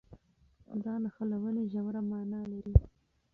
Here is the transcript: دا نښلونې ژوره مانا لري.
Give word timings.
دا 0.83 0.93
نښلونې 1.03 1.63
ژوره 1.71 2.01
مانا 2.09 2.41
لري. 2.51 2.73